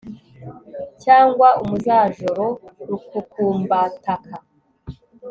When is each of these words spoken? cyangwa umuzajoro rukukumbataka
cyangwa 1.03 1.47
umuzajoro 1.61 2.45
rukukumbataka 2.87 4.35